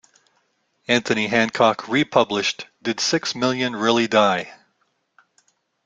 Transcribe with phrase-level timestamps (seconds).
[0.87, 4.51] Anthony Hancock re-published Did Six Million Really Die?